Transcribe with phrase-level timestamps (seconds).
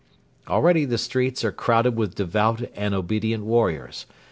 [0.47, 4.07] Already the streets are crowded with devout and obedient warriors.